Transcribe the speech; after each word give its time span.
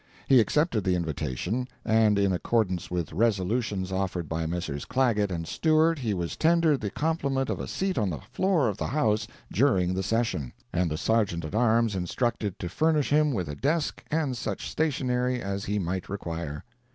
He 0.27 0.39
accepted 0.39 0.83
the 0.83 0.95
invitation, 0.95 1.67
and 1.85 2.17
in 2.17 2.33
accordance 2.33 2.89
with 2.89 3.13
resolutions 3.13 3.91
offered 3.91 4.27
by 4.27 4.47
Messrs. 4.47 4.83
Clagett 4.85 5.29
and 5.31 5.47
Stewart, 5.47 5.99
he 5.99 6.15
was 6.15 6.35
tendered 6.35 6.81
the 6.81 6.89
compliment 6.89 7.51
of 7.51 7.59
a 7.59 7.67
seat 7.67 7.99
on 7.99 8.09
the 8.09 8.17
floor 8.31 8.67
of 8.67 8.77
the 8.77 8.87
House 8.87 9.27
during 9.53 9.93
the 9.93 10.01
session, 10.01 10.53
and 10.73 10.89
the 10.89 10.97
Sergeant 10.97 11.45
at 11.45 11.53
Arms 11.53 11.95
instructed 11.95 12.57
to 12.57 12.67
furnish 12.67 13.11
him 13.11 13.31
with 13.31 13.47
a 13.47 13.53
desk 13.55 14.03
and 14.09 14.35
such 14.35 14.71
stationery 14.71 15.39
as 15.39 15.65
he 15.65 15.77
might 15.77 16.09
require. 16.09 16.63